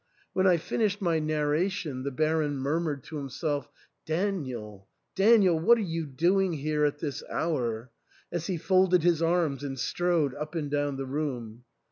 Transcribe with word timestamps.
When 0.33 0.47
I 0.47 0.57
finished 0.57 0.99
my 0.99 1.19
narration, 1.19 2.01
the 2.01 2.09
Baron 2.09 2.57
murmured 2.57 3.03
to 3.03 3.19
him 3.19 3.29
self, 3.29 3.69
"Daniel, 4.03 4.87
Daniel, 5.15 5.59
what 5.59 5.77
are 5.77 5.81
you 5.81 6.07
doing 6.07 6.53
here 6.53 6.85
at 6.85 6.97
this 6.97 7.21
hour?" 7.29 7.91
as 8.31 8.47
he 8.47 8.57
folded 8.57 9.03
his 9.03 9.21
arms 9.21 9.63
and 9.63 9.77
strode 9.77 10.33
up 10.33 10.55
and 10.55 10.71
down 10.71 10.97
the 10.97 11.05
room. 11.05 11.65